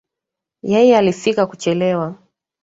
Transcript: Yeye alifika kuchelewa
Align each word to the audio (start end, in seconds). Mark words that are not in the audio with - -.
Yeye 0.61 0.97
alifika 0.97 1.47
kuchelewa 1.47 2.15